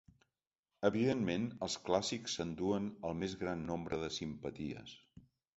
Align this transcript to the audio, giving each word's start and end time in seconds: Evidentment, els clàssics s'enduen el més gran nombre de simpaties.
Evidentment, 0.87 1.45
els 1.67 1.75
clàssics 1.89 2.39
s'enduen 2.39 2.89
el 3.11 3.15
més 3.23 3.39
gran 3.45 3.65
nombre 3.71 4.01
de 4.07 4.13
simpaties. 4.21 4.99